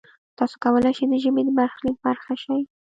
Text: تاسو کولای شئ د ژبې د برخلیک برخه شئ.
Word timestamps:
تاسو 0.37 0.55
کولای 0.63 0.93
شئ 0.97 1.05
د 1.09 1.13
ژبې 1.23 1.41
د 1.45 1.49
برخلیک 1.59 1.97
برخه 2.05 2.33
شئ. 2.43 2.61